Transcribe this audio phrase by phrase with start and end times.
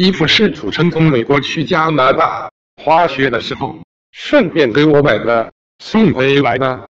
[0.00, 2.50] 衣服是楚成从美国去加拿大
[2.82, 3.78] 滑雪的时候
[4.12, 6.88] 顺便给我买的，送回来的。